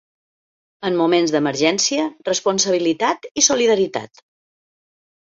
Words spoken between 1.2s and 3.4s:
d'emergència, responsabilitat